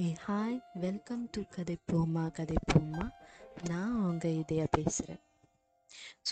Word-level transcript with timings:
A 0.00 0.14
hi 0.26 0.60
welcome 0.74 1.28
to 1.32 1.42
கதை 1.50 1.76
போமா 1.92 2.30
கதை 2.30 2.56
போமா 2.72 3.10
நான் 3.68 4.02
அவங்க 4.02 4.28
இதயா 4.28 4.66
பேசுகிறேன் 4.70 5.20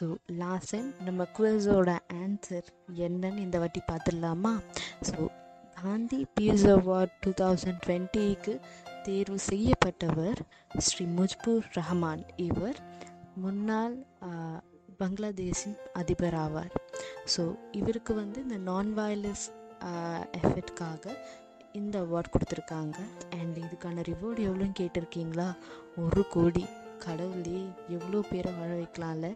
ஸோ 0.00 0.16
லாஸ்ட் 0.26 0.70
டைம் 0.70 0.94
நம்ம 1.04 1.26
குவஸோட 1.38 1.98
ஆன்சர் 2.14 2.64
என்னன்னு 2.94 3.36
இந்த 3.36 3.58
வாட்டி 3.58 3.80
பார்த்துடலாமா? 3.92 4.60
So 5.02 5.28
Gandhi 5.74 6.26
peace 6.34 6.66
award 6.66 7.10
two 7.20 7.30
thousand 7.30 7.80
டுவெண்ட்டிக்கு 7.86 8.60
தேர்வு 9.02 9.38
செய்யப்பட்டவர் 9.48 10.40
ஸ்ரீ 10.78 11.06
முஜ்பூர் 11.06 11.64
ரஹ்மான். 11.74 12.28
இவர் 12.36 12.76
முன்னாள் 13.34 14.06
பங்களாதேஷின் 14.98 15.78
அதிபர் 15.92 16.34
ஆவார் 16.34 16.74
ஸோ 17.36 17.58
இவருக்கு 17.70 18.14
வந்து 18.14 18.42
இந்த 18.42 18.56
நான் 18.56 18.98
வயலன்ஸ் 18.98 19.50
எஃபெக்ட்காக 20.32 21.16
இந்த 21.78 21.94
அவார்ட் 22.04 22.32
கொடுத்துருக்காங்க. 22.34 22.96
அண்ட் 23.38 23.56
இதுக்கான 23.64 24.02
ரிவார்டு 24.10 24.40
எவ்வளோன்னு 24.48 24.78
கேட்டிருக்கீங்களா? 24.80 25.48
ஒரு 26.04 26.22
கோடி. 26.34 26.64
கடவுளே 27.04 27.60
எவ்வளோ 27.96 28.18
பேரை 28.30 28.52
வாழ 28.58 28.70
வைக்கலாம்ல? 28.80 29.28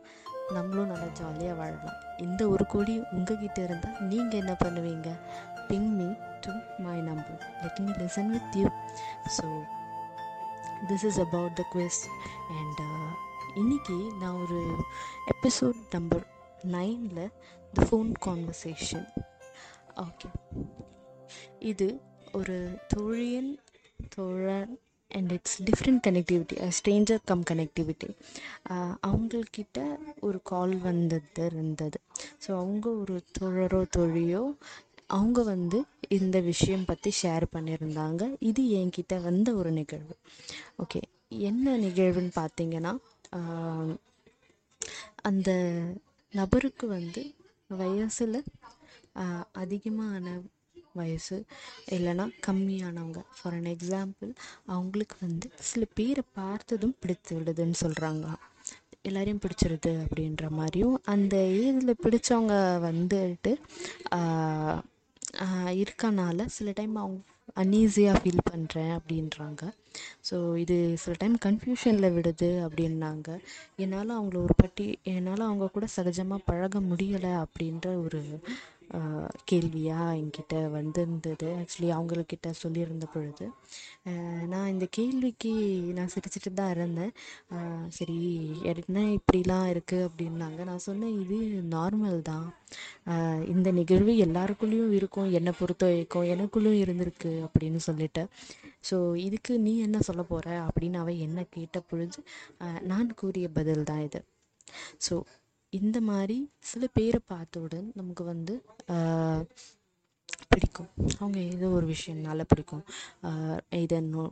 நம்மளும் 0.57 0.91
நல்லா 0.93 1.09
ஜாலியாக 1.21 1.59
வாழலாம். 1.61 1.99
இந்த 2.27 2.43
ஒரு 2.55 2.65
கோடி 2.66 2.95
உங்ககிட்ட 3.16 3.59
இருந்தால் 3.66 3.99
நீங்கள் 4.11 4.41
என்ன 4.43 4.55
பண்ணுவீங்க? 4.65 5.11
Ping 5.69 5.91
me 5.99 6.07
to 6.45 6.53
my 6.85 6.97
number 7.09 7.43
let 7.63 7.80
me 7.85 7.93
listen 8.01 8.30
with 8.35 8.57
you 8.61 8.69
so 9.37 9.47
this 10.88 11.05
is 11.11 11.21
about 11.27 11.55
the 11.61 11.65
quest 11.75 12.07
and 12.59 12.80
இன்னைக்கு 13.55 13.97
நான் 14.23 14.41
ஒரு 14.45 14.61
எபிசோட் 15.35 15.80
நம்பர் 15.91 16.25
நைனில் 16.77 17.23
த 17.75 17.87
ஃபோன் 17.88 18.11
கான்வர்சேஷன் 18.27 19.07
ஓகே 20.07 20.30
இது 21.71 21.88
ஒரு 22.39 22.57
தோழியன் 22.93 23.51
தோழன் 24.15 24.73
and 25.11 25.30
it's 25.37 25.57
different 25.69 26.02
connectivity 26.07 26.57
stranger 26.77 27.23
cum 27.30 27.45
connectivity 27.51 28.09
அவங்கக்கிட்ட 29.09 29.79
ஒரு 30.21 30.38
கால் 30.51 30.74
வந்தது 30.88 31.46
இருந்தது. 31.46 31.99
ஸோ 32.45 32.51
அவங்க 32.60 32.87
ஒரு 33.02 33.16
தோழரோ 33.38 33.80
தோழியோ 33.96 34.43
அவங்க 35.16 35.43
வந்து 35.52 35.79
இந்த 36.18 36.37
விஷயம் 36.51 36.85
பற்றி 36.85 37.10
ஷேர் 37.23 37.46
பண்ணியிருந்தாங்க. 37.57 38.23
இது 38.51 38.62
என்கிட்ட 38.80 39.15
வந்த 39.29 39.49
ஒரு 39.55 39.71
நிகழ்வு. 39.79 40.15
ஓகே 40.85 41.01
என்ன 41.49 41.77
நிகழ்வுன்னு 41.87 42.33
பார்த்தீங்கன்னா 42.40 42.93
அந்த 45.30 45.51
நபருக்கு 46.35 46.87
வந்து 46.96 47.23
வயசில் 47.80 48.38
அதிகமான 49.62 50.24
வயசு 50.99 51.37
இல்லைன்னா 51.96 52.27
கம்மியானவங்க. 52.46 53.21
ஃபார் 53.37 53.57
அன் 53.59 53.71
எக்ஸாம்பிள் 53.74 54.30
அவங்களுக்கு 54.74 55.16
வந்து 55.27 55.49
சில 55.71 55.83
பேரை 55.99 56.24
பார்த்ததும் 56.38 56.96
பிடித்து 57.02 57.33
விடுதுன்னு 57.38 57.79
சொல்கிறாங்க 57.85 58.27
எல்லாரையும் 59.09 59.43
பிடிச்சிருது 59.45 59.93
அப்படின்ற 60.05 60.46
மாதிரியும் 60.59 60.96
அந்த 61.13 61.37
ஏஜில் 61.61 62.01
பிடிச்சவங்க 62.05 62.55
வந்துட்டு 62.88 63.52
இருக்கனால 65.83 66.44
சில 66.55 66.71
டைம் 66.78 66.97
அவங்க 67.03 67.21
அன்ஈஸியாக 67.62 68.21
ஃபீல் 68.21 68.49
பண்ணுறேன் 68.50 68.93
அப்படின்றாங்க. 68.97 69.62
ஸோ 70.28 70.37
இது 70.62 70.77
சில 71.03 71.15
டைம் 71.19 71.37
கன்ஃபியூஷனில் 71.47 72.15
விடுது 72.16 72.50
அப்படின்னாங்க. 72.66 73.28
என்னால் 73.84 74.16
அவங்கள 74.19 74.38
ஒரு 74.47 74.55
பட்டி 74.56 74.87
என்னால் 75.15 75.47
அவங்க 75.49 75.69
கூட 75.77 75.87
சகஜமாக 75.97 76.47
பழக 76.50 76.81
முடியலை 76.91 77.33
அப்படின்ற 77.44 77.87
ஒரு 78.05 78.21
கேள்வியாக 79.50 80.16
என்கிட்ட 80.21 80.55
வந்திருந்தது. 80.77 81.49
ஆக்சுவலி 81.60 81.91
அவங்கக்கிட்ட 81.97 82.49
சொல்லியிருந்த 82.62 83.06
பொழுது. 83.15 83.47
நான் 84.53 84.71
இந்த 84.75 84.87
கேள்விக்கு 84.99 85.53
நான் 85.99 86.12
சிரிச்சிட்டு 86.15 86.53
தான் 86.60 86.72
இருந்தேன். 86.77 87.12
சரி 87.99 88.19
என்ன 88.72 89.05
இப்படிலாம் 89.19 89.69
இருக்குது 89.75 90.06
அப்படின்னாங்க. 90.09 90.61
நான் 90.71 90.87
சொன்னேன் 90.88 91.15
இது 91.25 91.38
நார்மல் 91.77 92.19
தான். 92.31 92.49
இந்த 93.55 93.69
நிகழ்வு 93.81 94.15
எல்லாருக்குள்ளேயும் 94.27 94.97
இருக்கும். 95.01 95.31
என்னை 95.41 95.55
பொறுத்த 95.61 95.84
வரைக்கும் 95.91 96.31
எனக்குள்ளேயும் 96.34 96.83
இருந்திருக்கு 96.87 97.33
அப்படின்னு 97.47 97.81
சொல்லிட்டேன் 97.89 98.31
ஸோ 98.89 98.97
இதுக்கு 99.27 99.53
நீ 99.65 99.72
என்ன 99.87 99.99
சொல்ல 100.09 100.22
போகிற 100.33 100.49
அப்படின்னு 100.67 100.99
அவ 101.03 101.11
என்ன 101.27 101.41
கேட்ட 101.57 101.78
பொழுது 101.91 102.21
நான் 102.91 103.09
கூறிய 103.21 103.47
பதில் 103.59 103.89
தான் 103.91 104.05
இது. 104.09 104.21
ஸோ 105.07 105.15
இந்த 105.73 105.99
மாதிரி 106.01 106.37
சில 106.61 106.85
பேரை 106.93 107.21
பார்த்தவுடன் 107.27 107.89
நமக்கு 107.95 108.25
வந்து 108.25 108.55
பிடிக்கும். 110.49 110.70
பிடிக்கும். 110.81 111.19
அவங்க 111.21 111.39
ஏதோ 111.55 111.67
ஒரு 111.79 111.87
விஷயம்னால 111.95 112.45
பிடிக்கும். 112.53 112.85
இதர் 113.83 114.09
நோ 114.15 114.25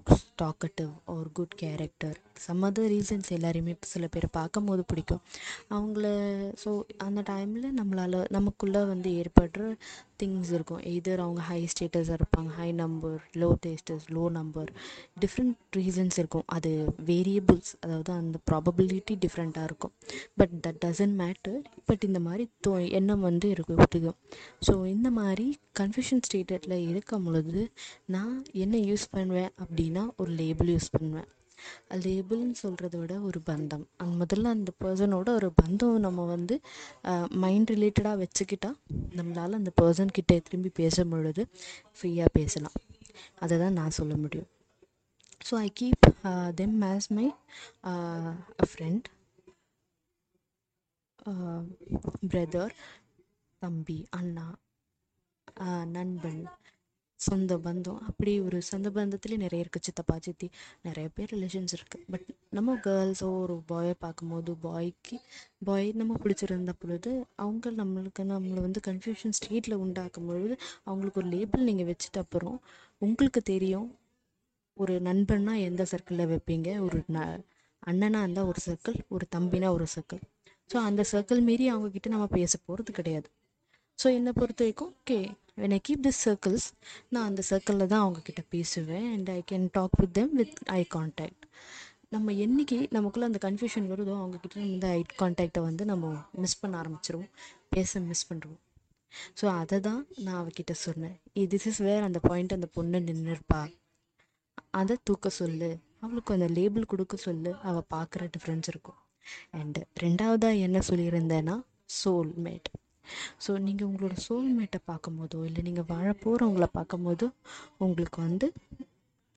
டாக்கட்டிவ் 0.43 0.91
ஒரு 1.17 1.29
good 1.39 1.55
character 1.63 2.17
some 2.47 2.65
other 2.67 2.91
reasons 2.95 3.31
எல்லாரையுமே 3.37 3.73
சில 3.93 4.07
பேரை 4.15 4.29
பார்க்கும்போது 4.33 4.83
பிடிக்கும். 4.91 5.23
அவங்கள 5.77 6.07
ஸோ 6.65 6.71
அந்த 7.07 7.21
டைமில் 7.31 7.67
நம்மளால் 7.79 8.19
நமக்குள்ளே 8.37 8.83
வந்து 8.93 9.11
ஏற்படுற 9.23 9.71
திங்ஸ் 10.21 10.53
இருக்கும். 10.57 10.83
எதர் 10.93 11.23
அவங்க 11.25 11.41
ஹை 11.49 11.59
ஸ்டேட்டஸாக 11.73 12.19
இருப்பாங்க 12.21 12.51
high 12.61 12.69
number 12.83 13.19
low 13.43 13.49
status 13.65 14.07
low 14.17 14.25
number 14.39 14.71
different 15.23 15.57
reasons 15.79 16.19
இருக்கும். 16.23 16.47
அது 16.57 16.71
வேரியபிள்ஸ் 17.11 17.73
அதாவது 17.85 18.13
அந்த 18.23 18.39
ப்ராபபிலிட்டி 18.51 19.17
டிஃப்ரெண்ட்டாக 19.25 19.69
இருக்கும். 19.71 19.95
But 20.41 20.55
that 20.65 20.81
doesn't 20.85 21.17
matter 21.25 21.59
but 21.91 22.05
இந்த 22.09 22.21
மாதிரி 22.27 22.47
தோ 22.67 22.73
எண்ணம் 23.01 23.27
வந்து 23.29 23.49
இருக்கும் 23.49 24.17
ஸோ 24.67 24.75
இந்த 24.95 25.11
மாதிரி 25.21 25.47
கன்ஃபியூஷன் 25.81 26.23
ஸ்டேட்டடில் 26.39 26.87
இருக்கும் 26.91 27.25
பொழுது 27.27 27.61
நான் 28.15 28.35
என்ன 28.65 28.77
யூஸ் 28.91 29.05
பண்ணுவேன் 29.17 29.51
அப்படின்னா 29.63 30.03
ஒரு 30.23 30.31
லேபிள் 30.41 30.71
யூஸ் 30.75 30.93
பண்ணுவேன். 30.95 31.29
லேபிள்னு 32.05 32.57
சொல்கிறத 32.63 32.95
விட 33.01 33.15
ஒரு 33.29 33.39
பந்தம். 33.49 33.85
அந்த 34.03 34.13
முதல்ல 34.21 34.53
அந்த 34.57 34.71
பர்சனோட 34.83 35.29
ஒரு 35.39 35.49
பந்தம் 35.61 35.97
நம்ம 36.07 36.27
வந்து 36.35 36.55
மைண்ட் 37.45 37.73
ரிலேட்டடாக 37.75 38.21
வச்சுக்கிட்டா 38.23 38.71
நம்மளால் 39.19 39.59
அந்த 39.61 39.73
பர்சன்கிட்ட 39.81 40.37
திரும்பி 40.49 40.73
பேசும் 40.81 41.13
பொழுது 41.15 41.45
ஃப்ரீயாக 41.97 42.31
பேசலாம். 42.39 42.77
அதை 43.45 43.55
தான் 43.65 43.79
நான் 43.81 43.97
சொல்ல 43.99 44.15
முடியும். 44.25 44.49
So 45.49 45.55
I 45.67 45.69
keep 45.81 46.07
them 46.61 46.79
as 46.93 47.11
my 47.19 47.27
a 47.93 47.95
friend 48.71 49.09
brother 52.33 52.75
தம்பி 53.63 53.99
அண்ணா. 54.19 54.47
நண்பன் 55.97 56.41
சொந்த 57.21 57.53
பந்தம். 57.65 58.01
அப்படி 58.09 58.33
ஒரு 58.41 58.59
சொந்த 58.63 58.89
பந்தத்துலேயே 58.97 59.39
நிறைய 59.45 59.65
இருக்குது 59.65 59.87
சித்தப்பா 59.87 60.17
சித்தி. 60.27 60.49
நிறைய 60.87 61.07
பேர் 61.17 61.33
ரிலேஷன்ஸ் 61.35 61.75
இருக்குது 61.77 62.05
பட் 62.13 62.27
நம்ம 62.51 62.75
கேர்ள்ஸோ 62.85 63.29
ஒரு 63.43 63.55
பாயை 63.71 63.95
பார்க்கும்போது 64.05 64.53
பாய்க்கு 64.67 65.17
பாய் 65.69 65.89
நம்ம 66.01 66.17
பிடிச்சிருந்த 66.25 66.75
பொழுது 66.83 67.13
அவங்க 67.45 67.73
நம்மளுக்கு 67.81 68.25
நம்மளை 68.33 68.61
வந்து 68.67 68.83
கன்ஃபியூஷன் 68.89 69.37
ஸ்டேட்டில் 69.39 69.81
உண்டாக்கும் 69.85 70.29
பொழுது 70.31 70.55
அவங்களுக்கு 70.85 71.21
ஒரு 71.23 71.31
லேபிள் 71.35 71.69
நீங்கள் 71.71 71.89
வச்சுட்டு 71.91 72.23
அப்புறம் 72.25 72.57
உங்களுக்கு 73.03 73.43
தெரியும் 73.53 73.89
ஒரு 74.77 74.95
நண்பன்னா 75.09 75.55
எந்த 75.69 75.83
சர்க்கிளில் 75.93 76.31
வைப்பீங்க? 76.33 76.69
ஒரு 76.87 76.99
ந 77.15 77.19
அண்ணனாக 77.83 78.25
இருந்தால் 78.25 78.49
ஒரு 78.53 78.61
சர்க்கிள் 78.67 78.99
ஒரு 79.17 79.25
தம்பினா 79.37 79.69
ஒரு 79.77 79.87
சர்க்கிள் 79.95 80.23
ஸோ 80.71 80.77
அந்த 80.89 81.03
சர்க்கிள் 81.13 81.41
மீறி 81.49 81.67
அவங்கக்கிட்ட 81.73 82.09
நம்ம 82.15 82.27
பேச 82.37 82.55
போகிறது 82.67 82.93
கிடையாது. 82.93 83.29
ஸோ 83.99 84.07
என்னை 84.17 84.33
பொறுத்த 84.33 84.63
வரைக்கும் 84.65 84.93
okay 85.01 85.19
when 85.57 85.75
I 85.77 85.81
keep 85.89 86.05
this 86.07 86.23
circles 86.27 86.67
நான் 87.09 87.29
அந்த 87.31 87.43
சர்க்கிளில் 87.51 87.91
தான் 87.93 88.03
அவங்கக்கிட்ட 88.05 88.43
பேசுவேன் 88.49 89.07
and 89.15 89.31
I 89.31 89.41
can 89.51 89.67
talk 89.73 89.97
with 90.01 90.13
them 90.13 90.35
with 90.35 90.59
eye 90.77 90.83
contact 90.97 91.45
நம்ம 92.09 92.33
என்னைக்கு 92.45 92.79
நமக்குள்ளே 92.91 93.29
அந்த 93.31 93.41
கன்ஃபியூஷன் 93.47 93.91
வருதோ 93.93 94.15
அவங்கக்கிட்ட 94.21 94.57
நம்ம 94.61 94.73
இந்த 94.75 94.89
ஐ 94.91 95.03
கான்டாக்டை 95.23 95.63
வந்து 95.63 95.85
நம்ம 95.85 96.13
மிஸ் 96.45 96.61
பண்ண 96.61 96.77
ஆரம்பிச்சிருவோம் 96.83 97.33
பேச 97.71 98.01
மிஸ் 98.01 98.29
பண்ணுறோம் 98.31 98.59
ஸோ 99.41 99.45
அதை 99.61 99.77
தான் 99.81 100.01
நான் 100.25 100.41
அவகிட்ட 100.41 100.73
சொன்னேன். 100.87 101.17
திஸ் 101.53 101.69
இஸ் 101.71 101.83
வேர் 101.87 102.07
அந்த 102.09 102.19
பாயிண்ட் 102.29 102.57
அந்த 102.57 102.69
பொண்ணு 102.77 102.99
நின்றுருப்பா 103.01 103.61
அதை 104.71 104.97
தூக்க 105.05 105.29
சொல்லு. 105.41 105.71
அவளுக்கு 106.01 106.35
அந்த 106.37 106.49
லேபிள் 106.57 106.91
கொடுக்க 106.93 107.15
சொல்லு. 107.27 107.51
அவள் 107.69 107.91
பார்க்குற 107.95 108.29
டிஃப்ரென்ஸ் 108.35 108.69
இருக்கும். 108.73 108.99
அண்டு 109.59 109.81
ரெண்டாவதாக 110.03 110.63
என்ன 110.67 110.79
சொல்லியிருந்தேன்னா 110.89 111.57
சோல்மேட் 112.01 112.69
ஸோ 113.47 113.51
நீங்கள் 113.67 113.89
உங்களோட 113.89 114.17
சோல்மேட்டை 114.27 114.81
பார்க்கும்போதோ 114.91 115.41
இல்லை 115.49 115.63
நீங்கள் 115.69 115.89
வாழ 115.89 116.09
போகிறவங்கள 116.25 116.69
பார்க்கும்போதோ 116.79 117.29
உங்களுக்கு 117.87 118.21
வந்து 118.29 118.49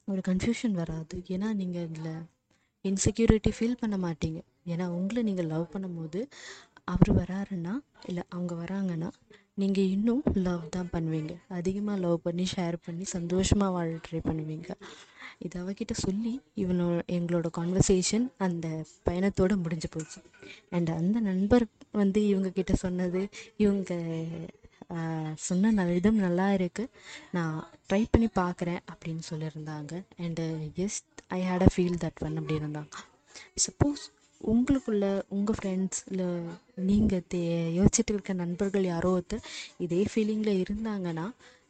ஒரு 0.07 0.21
கன்ஃபியூஷன் 0.27 0.75
வராது. 0.81 1.15
ஏன்னா 1.33 1.49
நீங்கள் 1.61 1.85
இதில் 1.89 2.13
இன்செக்யூரிட்டி 2.85 3.51
ஃபீல் 3.57 3.79
பண்ண 3.81 3.95
மாட்டீங்க. 4.05 4.39
ஏன்னா 4.71 4.85
உங்களை 4.99 5.21
நீங்கள் 5.23 5.49
லவ் 5.53 5.71
பண்ணும்போது 5.73 6.21
அவர் 6.93 7.11
வராருன்னா 7.19 7.73
இல்லை 8.09 8.23
அவங்க 8.29 8.53
வராங்கன்னா 8.63 9.09
நீங்கள் 9.57 9.89
இன்னும் 9.95 10.21
லவ் 10.45 10.63
தான் 10.75 10.91
பண்ணுவீங்க. 10.93 11.33
அதிகமாக 11.57 12.01
லவ் 12.03 12.17
பண்ணி 12.27 12.45
ஷேர் 12.53 12.77
பண்ணி 12.85 13.05
சந்தோஷமாக 13.15 13.73
வாழ 13.75 13.89
ட்ரை 14.05 14.19
பண்ணுவீங்க. 14.29 14.69
இது 15.45 15.55
அவகிட்ட 15.63 15.93
சொல்லி 16.05 16.33
இவனோ 16.63 16.87
எங்களோட 17.17 17.47
கான்வர்சேஷன் 17.57 18.25
அந்த 18.45 18.67
பயணத்தோடு 19.07 19.55
முடிஞ்சு 19.63 19.89
போச்சு. 19.95 20.19
அண்ட் 20.75 20.91
அந்த 20.99 21.19
நண்பர் 21.29 21.65
வந்து 22.01 22.21
இவங்க 22.31 22.51
கிட்ட 22.57 22.73
சொன்னது 22.85 23.21
இவங்க 23.63 23.91
சொன்ன 25.47 25.71
நல்ல 25.77 25.91
விதம் 25.97 26.23
நல்லா 26.25 26.47
இருக்குது 26.57 26.91
நான் 27.35 27.57
ட்ரை 27.89 28.01
பண்ணி 28.13 28.27
பார்க்குறேன் 28.39 28.81
அப்படின்னு 28.91 29.23
சொல்லியிருந்தாங்க 29.29 29.93
and 30.25 30.45
yes 30.85 30.99
I 31.37 31.39
had 31.49 31.65
a 31.67 31.69
feel 31.75 32.01
that 32.03 32.19
one 32.27 32.37
அப்படி 32.39 32.59
இருந்தாங்க. 32.61 32.95
சப்போஸ் 33.65 34.03
உங்களுக்குள்ள 34.47 35.05
உங்கள் 35.29 35.57
ஃப்ரெண்ட்ஸ் 35.57 36.01
இல்லை 36.11 36.27
நீங்கள் 36.85 37.23
தே 37.33 37.41
யோசிச்சுட்டு 37.75 38.13
இருக்க 38.13 38.33
நண்பர்கள் 38.33 38.83
யாரோ 38.83 39.09
ஒருத்தர் 39.11 39.43
இதே 39.79 40.01
ஃபீலிங்கில் 40.11 40.61
இருந்தாங்கன்னா 40.61 41.25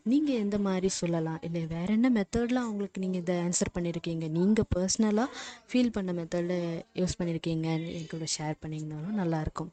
நீங்கள் 0.06 0.36
எந்த 0.36 0.58
மாதிரி 0.58 0.88
சொல்லலாம்? 0.90 1.40
இல்லை 1.44 1.66
வேறு 1.66 1.94
என்ன 1.94 2.10
மெத்தடில் 2.10 2.62
அவங்களுக்கு 2.62 3.02
நீங்கள் 3.02 3.22
இதை 3.22 3.36
ஆன்சர் 3.44 3.74
பண்ணியிருக்கீங்க 3.76 4.28
நீங்கள் 4.30 4.68
பர்சனலாக 4.72 5.28
ஃபீல் 5.70 5.92
பண்ண 5.92 6.14
மெத்தடில் 6.14 6.56
யூஸ் 6.96 7.18
பண்ணியிருக்கீங்கன்னு 7.20 7.92
எங்களோட 8.00 8.28
ஷேர் 8.36 8.58
பண்ணிங்கனாலும் 8.64 9.20
நல்லாயிருக்கும் 9.20 9.72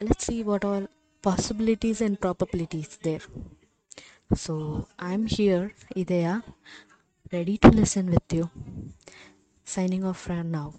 let 0.00 0.20
see 0.20 0.36
what 0.42 0.64
all 0.64 0.86
possibilities 1.24 2.02
and 2.02 2.18
probabilities 2.18 2.94
there 3.00 3.26
so 4.44 4.54
I 5.04 5.12
am 5.12 5.28
here 5.34 5.66
இதையா 5.96 6.34
ready 7.32 7.56
to 7.62 7.70
listen 7.78 8.10
with 8.14 8.34
you 8.34 8.44
signing 9.66 10.04
off 10.04 10.20
friend 10.22 10.52
now 10.56 10.72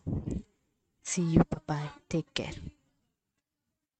see 1.09 1.23
you. 1.33 1.41
Bye 1.51 1.61
bye 1.67 1.89
take 2.09 2.33
care 2.33 2.53